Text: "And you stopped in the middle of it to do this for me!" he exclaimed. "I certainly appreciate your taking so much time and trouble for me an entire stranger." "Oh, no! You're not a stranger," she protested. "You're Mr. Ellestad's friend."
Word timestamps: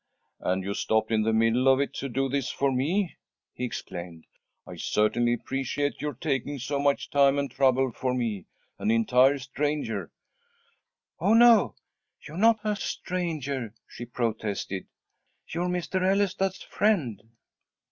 "And 0.39 0.63
you 0.63 0.73
stopped 0.73 1.11
in 1.11 1.21
the 1.21 1.31
middle 1.31 1.67
of 1.67 1.79
it 1.79 1.93
to 1.99 2.09
do 2.09 2.27
this 2.27 2.49
for 2.49 2.71
me!" 2.71 3.17
he 3.53 3.65
exclaimed. 3.65 4.25
"I 4.65 4.77
certainly 4.77 5.33
appreciate 5.33 6.01
your 6.01 6.15
taking 6.15 6.57
so 6.57 6.79
much 6.79 7.11
time 7.11 7.37
and 7.37 7.51
trouble 7.51 7.91
for 7.91 8.15
me 8.15 8.47
an 8.79 8.89
entire 8.89 9.37
stranger." 9.37 10.09
"Oh, 11.19 11.35
no! 11.35 11.75
You're 12.27 12.37
not 12.37 12.61
a 12.63 12.75
stranger," 12.77 13.75
she 13.87 14.05
protested. 14.07 14.87
"You're 15.47 15.69
Mr. 15.69 16.01
Ellestad's 16.01 16.63
friend." 16.63 17.21